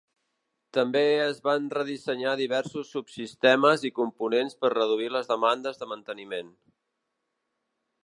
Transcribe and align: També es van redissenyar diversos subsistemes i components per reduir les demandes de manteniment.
També 0.77 1.03
es 1.25 1.41
van 1.47 1.67
redissenyar 1.75 2.33
diversos 2.41 2.91
subsistemes 2.95 3.87
i 3.91 3.95
components 4.01 4.59
per 4.65 4.75
reduir 4.77 5.13
les 5.19 5.33
demandes 5.37 5.83
de 5.83 5.93
manteniment. 5.97 6.55